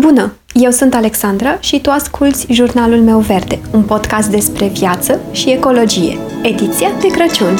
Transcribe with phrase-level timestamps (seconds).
[0.00, 0.32] Bună!
[0.52, 6.18] Eu sunt Alexandra și tu asculți Jurnalul meu verde, un podcast despre viață și ecologie,
[6.42, 7.58] ediția de Crăciun.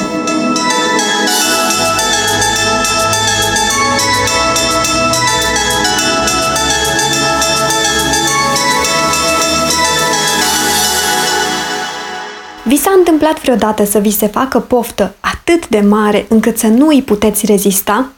[12.63, 16.87] Vi s-a întâmplat vreodată să vi se facă poftă atât de mare încât să nu
[16.87, 18.11] îi puteți rezista?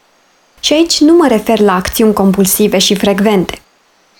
[0.59, 3.61] Și aici nu mă refer la acțiuni compulsive și frecvente,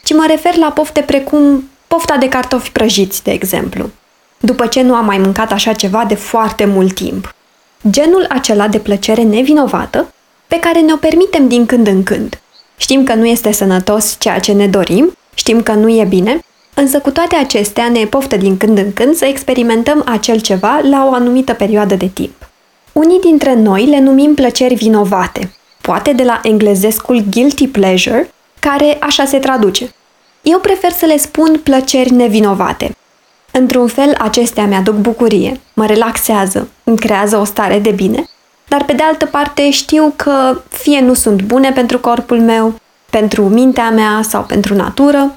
[0.08, 3.90] ci mă refer la pofte precum pofta de cartofi prăjiți, de exemplu,
[4.40, 7.36] după ce nu am mai mâncat așa ceva de foarte mult timp.
[7.90, 10.14] Genul acela de plăcere nevinovată
[10.48, 12.40] pe care ne-o permitem din când în când.
[12.78, 16.40] Știm că nu este sănătos ceea ce ne dorim, știm că nu e bine,
[16.74, 21.08] însă cu toate acestea ne poftă din când în când să experimentăm acel ceva la
[21.10, 22.50] o anumită perioadă de timp.
[22.92, 25.52] Unii dintre noi le numim plăceri vinovate,
[25.82, 28.30] poate de la englezescul guilty pleasure,
[28.70, 29.94] care așa se traduce.
[30.42, 32.96] Eu prefer să le spun plăceri nevinovate.
[33.52, 38.24] Într-un fel, acestea mi-aduc bucurie, mă relaxează, îmi creează o stare de bine,
[38.68, 42.74] dar pe de altă parte știu că fie nu sunt bune pentru corpul meu,
[43.10, 45.36] pentru mintea mea sau pentru natură,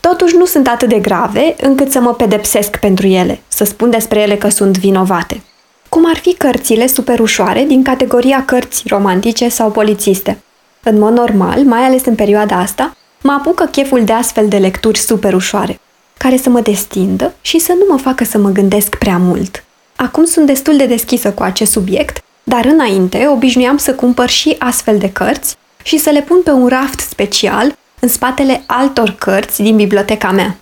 [0.00, 4.20] totuși nu sunt atât de grave încât să mă pedepsesc pentru ele, să spun despre
[4.20, 5.42] ele că sunt vinovate.
[5.88, 10.38] Cum ar fi cărțile super ușoare din categoria cărți romantice sau polițiste.
[10.84, 14.98] În mod normal, mai ales în perioada asta, mă apucă cheful de astfel de lecturi
[14.98, 15.80] super ușoare,
[16.18, 19.64] care să mă destindă și să nu mă facă să mă gândesc prea mult.
[19.96, 24.98] Acum sunt destul de deschisă cu acest subiect, dar înainte obișnuiam să cumpăr și astfel
[24.98, 29.76] de cărți și să le pun pe un raft special în spatele altor cărți din
[29.76, 30.56] biblioteca mea.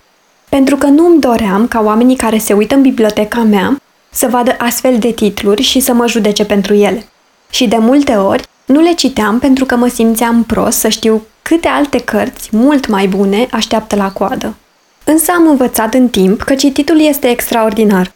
[0.49, 4.55] Pentru că nu îmi doream ca oamenii care se uită în biblioteca mea să vadă
[4.57, 7.05] astfel de titluri și să mă judece pentru ele.
[7.49, 11.67] Și de multe ori nu le citeam pentru că mă simțeam prost să știu câte
[11.67, 14.55] alte cărți mult mai bune așteaptă la coadă.
[15.03, 18.11] Însă am învățat în timp că cititul este extraordinar.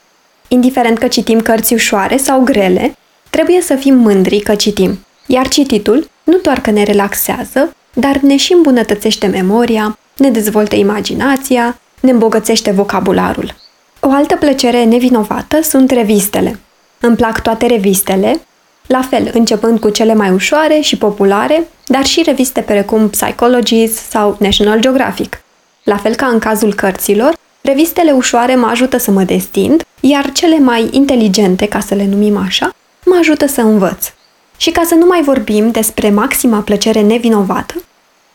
[0.47, 2.97] Indiferent că citim cărți ușoare sau grele,
[3.29, 4.99] trebuie să fim mândri că citim.
[5.25, 11.79] Iar cititul nu doar că ne relaxează, dar ne și îmbunătățește memoria, ne dezvoltă imaginația,
[11.99, 13.55] ne îmbogățește vocabularul.
[13.99, 16.59] O altă plăcere nevinovată sunt revistele.
[16.99, 18.41] Îmi plac toate revistele,
[18.87, 24.35] la fel, începând cu cele mai ușoare și populare, dar și reviste precum Psychologist sau
[24.39, 25.41] National Geographic.
[25.83, 30.59] La fel ca în cazul cărților, revistele ușoare mă ajută să mă destind, iar cele
[30.59, 32.75] mai inteligente, ca să le numim așa,
[33.05, 34.11] mă ajută să învăț.
[34.57, 37.73] Și ca să nu mai vorbim despre maxima plăcere nevinovată,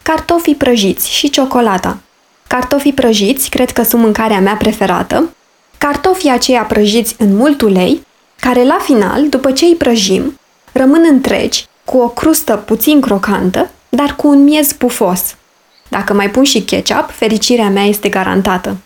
[0.03, 1.99] cartofii prăjiți și ciocolata.
[2.47, 5.35] Cartofii prăjiți cred că sunt mâncarea mea preferată.
[5.79, 8.07] Cartofii aceia prăjiți în mult ulei,
[8.41, 10.40] care la final, după ce îi prăjim,
[10.73, 15.35] rămân întregi, cu o crustă puțin crocantă, dar cu un miez pufos.
[15.89, 18.77] Dacă mai pun și ketchup, fericirea mea este garantată.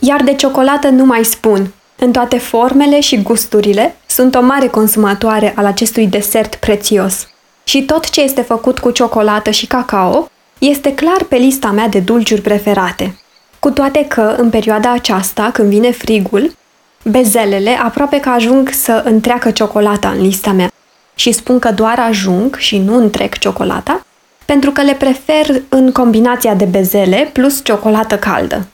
[0.00, 1.72] Iar de ciocolată nu mai spun.
[1.96, 7.28] În toate formele și gusturile, sunt o mare consumatoare al acestui desert prețios.
[7.64, 11.98] Și tot ce este făcut cu ciocolată și cacao este clar pe lista mea de
[11.98, 13.18] dulciuri preferate.
[13.58, 16.56] Cu toate că, în perioada aceasta, când vine frigul,
[17.04, 20.73] bezelele aproape că ajung să întreacă ciocolata în lista mea
[21.14, 24.06] și spun că doar ajung și nu întrec ciocolata,
[24.44, 28.66] pentru că le prefer în combinația de bezele plus ciocolată caldă.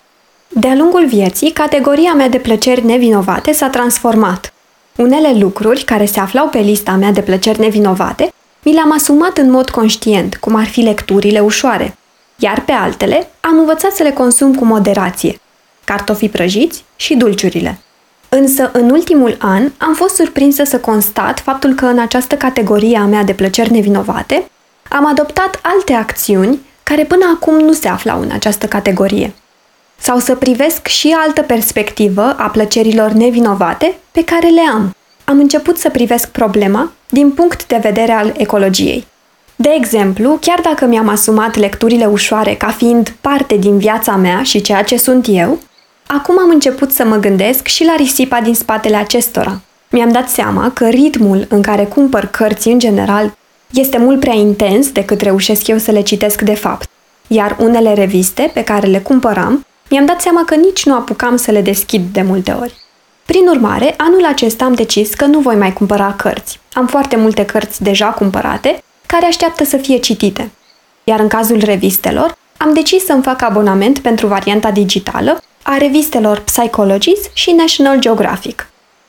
[0.49, 4.53] De-a lungul vieții, categoria mea de plăceri nevinovate s-a transformat.
[4.97, 9.51] Unele lucruri care se aflau pe lista mea de plăceri nevinovate mi le-am asumat în
[9.51, 11.97] mod conștient, cum ar fi lecturile ușoare,
[12.37, 15.41] iar pe altele am învățat să le consum cu moderație,
[15.85, 17.79] cartofii prăjiți și dulciurile.
[18.33, 23.05] Însă, în ultimul an, am fost surprinsă să constat faptul că în această categorie a
[23.05, 24.51] mea de plăceri nevinovate,
[24.89, 29.33] am adoptat alte acțiuni care până acum nu se aflau în această categorie.
[29.97, 34.95] Sau să privesc și altă perspectivă a plăcerilor nevinovate pe care le am.
[35.25, 39.07] Am început să privesc problema din punct de vedere al ecologiei.
[39.57, 44.61] De exemplu, chiar dacă mi-am asumat lecturile ușoare ca fiind parte din viața mea și
[44.61, 45.59] ceea ce sunt eu,
[46.13, 49.61] Acum am început să mă gândesc și la risipa din spatele acestora.
[49.91, 53.37] Mi-am dat seama că ritmul în care cumpăr cărți în general
[53.73, 56.89] este mult prea intens decât reușesc eu să le citesc de fapt.
[57.27, 61.51] Iar unele reviste pe care le cumpăram, mi-am dat seama că nici nu apucam să
[61.51, 62.75] le deschid de multe ori.
[63.27, 66.61] Prin urmare, anul acesta am decis că nu voi mai cumpăra cărți.
[66.73, 70.51] Am foarte multe cărți deja cumpărate, care așteaptă să fie citite.
[71.05, 77.31] Iar în cazul revistelor, am decis să-mi fac abonament pentru varianta digitală a revistelor Psychologist
[77.33, 78.69] și National Geographic.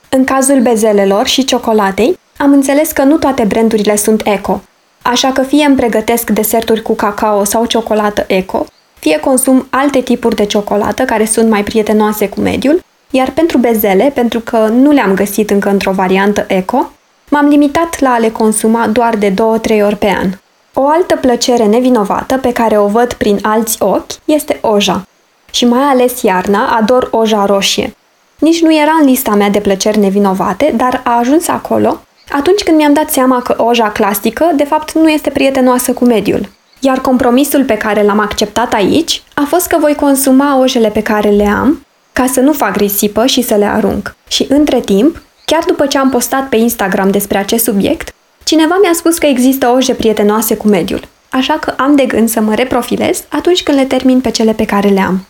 [0.09, 4.62] În cazul bezelelor și ciocolatei, am înțeles că nu toate brandurile sunt eco,
[5.01, 8.65] așa că fie îmi pregătesc deserturi cu cacao sau ciocolată eco,
[9.00, 14.12] fie consum alte tipuri de ciocolată care sunt mai prietenoase cu mediul, iar pentru bezele,
[14.13, 16.92] pentru că nu le-am găsit încă într-o variantă eco,
[17.30, 19.36] m-am limitat la a le consuma doar de 2-3
[19.83, 20.30] ori pe an.
[20.74, 25.06] O altă plăcere nevinovată pe care o văd prin alți ochi este oja.
[25.51, 27.95] Și mai ales iarna ador oja roșie.
[28.38, 32.00] Nici nu era în lista mea de plăceri nevinovate, dar a ajuns acolo
[32.31, 36.50] atunci când mi-am dat seama că oja clasică, de fapt, nu este prietenoasă cu mediul.
[36.80, 41.30] Iar compromisul pe care l-am acceptat aici a fost că voi consuma ojele pe care
[41.30, 44.15] le am, ca să nu fac risipă și să le arunc.
[44.27, 48.13] Și între timp, chiar după ce am postat pe Instagram despre acest subiect,
[48.44, 51.07] cineva mi-a spus că există oje prietenoase cu mediul.
[51.30, 54.65] Așa că am de gând să mă reprofilez atunci când le termin pe cele pe
[54.65, 55.25] care le am.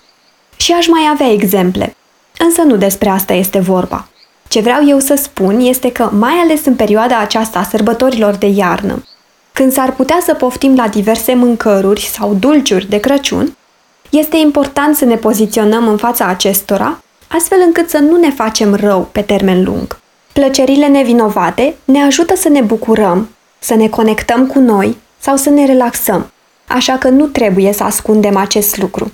[0.61, 1.95] Și aș mai avea exemple.
[2.37, 4.07] Însă nu despre asta este vorba.
[4.47, 8.45] Ce vreau eu să spun este că, mai ales în perioada aceasta a sărbătorilor de
[8.45, 9.03] iarnă,
[9.53, 13.57] când s-ar putea să poftim la diverse mâncăruri sau dulciuri de Crăciun,
[14.09, 19.09] este important să ne poziționăm în fața acestora, astfel încât să nu ne facem rău
[19.11, 19.99] pe termen lung.
[20.33, 23.29] Plăcerile nevinovate ne ajută să ne bucurăm,
[23.59, 26.31] să ne conectăm cu noi sau să ne relaxăm,
[26.67, 29.11] așa că nu trebuie să ascundem acest lucru.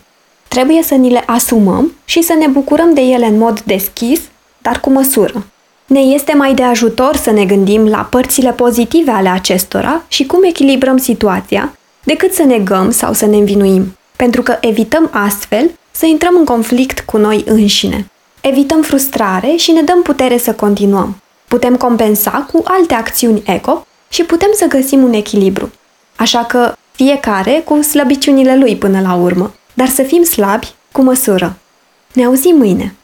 [0.58, 4.20] Trebuie să ni le asumăm și să ne bucurăm de ele în mod deschis,
[4.62, 5.46] dar cu măsură.
[5.86, 10.44] Ne este mai de ajutor să ne gândim la părțile pozitive ale acestora și cum
[10.44, 16.36] echilibrăm situația, decât să negăm sau să ne învinuim, pentru că evităm astfel să intrăm
[16.38, 18.12] în conflict cu noi înșine.
[18.42, 21.22] Evităm frustrare și ne dăm putere să continuăm.
[21.48, 25.72] Putem compensa cu alte acțiuni eco și putem să găsim un echilibru.
[26.16, 31.58] Așa că fiecare cu slăbiciunile lui până la urmă, dar să fim slabi cu măsură.
[32.14, 32.96] Ne auzim mâine!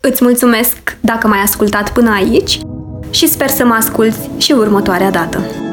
[0.00, 2.58] Îți mulțumesc dacă m-ai ascultat până aici
[3.10, 5.65] și sper să mă asculți și următoarea dată.